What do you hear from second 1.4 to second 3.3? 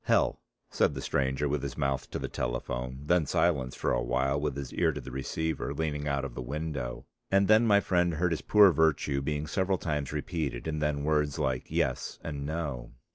with his mouth to the telephone; then